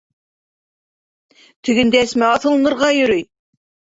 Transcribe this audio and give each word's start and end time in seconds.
Тегендә 1.69 2.01
Әсмә 2.05 2.31
аҫылынырға 2.37 2.89
йөрөй! 3.01 3.27